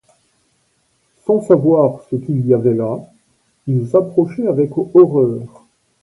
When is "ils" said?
3.67-3.95